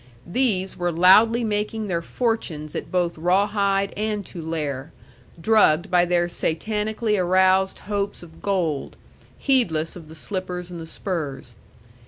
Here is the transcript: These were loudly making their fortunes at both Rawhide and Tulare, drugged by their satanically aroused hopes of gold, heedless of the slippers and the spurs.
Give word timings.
These 0.25 0.75
were 0.77 0.91
loudly 0.91 1.43
making 1.43 1.85
their 1.85 2.01
fortunes 2.01 2.73
at 2.75 2.91
both 2.91 3.19
Rawhide 3.19 3.93
and 3.95 4.25
Tulare, 4.25 4.91
drugged 5.39 5.91
by 5.91 6.05
their 6.05 6.25
satanically 6.27 7.19
aroused 7.19 7.77
hopes 7.85 8.23
of 8.23 8.41
gold, 8.41 8.95
heedless 9.37 9.95
of 9.95 10.07
the 10.07 10.15
slippers 10.15 10.71
and 10.71 10.79
the 10.79 10.87
spurs. 10.87 11.53